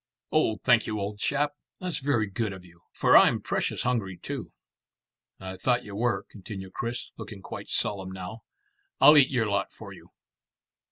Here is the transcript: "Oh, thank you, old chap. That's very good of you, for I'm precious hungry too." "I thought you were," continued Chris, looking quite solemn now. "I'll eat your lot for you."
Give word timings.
"Oh, 0.31 0.57
thank 0.63 0.87
you, 0.87 0.99
old 0.99 1.19
chap. 1.19 1.53
That's 1.79 1.99
very 1.99 2.25
good 2.27 2.53
of 2.53 2.65
you, 2.65 2.81
for 2.91 3.15
I'm 3.15 3.39
precious 3.39 3.83
hungry 3.83 4.17
too." 4.17 4.51
"I 5.39 5.57
thought 5.57 5.83
you 5.83 5.95
were," 5.95 6.23
continued 6.27 6.73
Chris, 6.73 7.11
looking 7.17 7.43
quite 7.43 7.69
solemn 7.69 8.09
now. 8.11 8.41
"I'll 8.99 9.15
eat 9.15 9.29
your 9.29 9.45
lot 9.45 9.71
for 9.71 9.93
you." 9.93 10.09